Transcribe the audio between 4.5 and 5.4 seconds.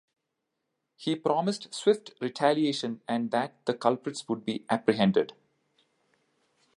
apprehended.